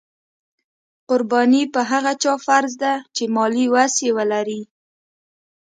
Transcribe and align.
قرباني 1.09 1.63
په 1.73 1.81
هغه 1.91 2.11
چا 2.23 2.33
فرض 2.45 2.73
ده 2.83 2.93
چې 3.15 3.23
مالي 3.35 3.65
وس 3.73 3.93
یې 4.05 4.11
ولري. 4.17 4.61